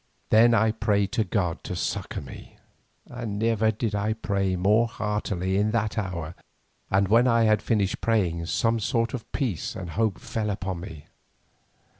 Then 0.31 0.55
I 0.55 0.71
prayed 0.71 1.11
to 1.11 1.23
God 1.23 1.63
to 1.63 1.75
succour 1.75 2.23
me, 2.23 2.57
and 3.05 3.37
never 3.37 3.69
did 3.69 3.93
I 3.93 4.13
pray 4.13 4.55
more 4.55 4.87
heartily 4.87 5.55
than 5.57 5.67
in 5.67 5.71
that 5.73 5.95
hour, 5.95 6.33
and 6.89 7.07
when 7.07 7.27
I 7.27 7.43
had 7.43 7.61
finished 7.61 8.01
praying 8.01 8.47
some 8.47 8.79
sort 8.79 9.13
of 9.13 9.31
peace 9.31 9.75
and 9.75 9.91
hope 9.91 10.17
fell 10.19 10.49
upon 10.49 10.79
me. 10.79 11.05